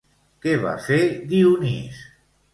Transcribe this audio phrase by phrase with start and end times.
[0.45, 0.97] Què va fer
[1.35, 2.03] Dionís?